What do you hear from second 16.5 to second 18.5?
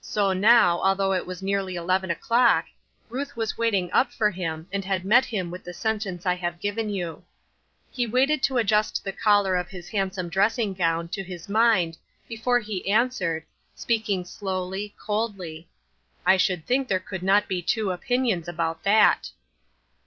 think there could not be two opinions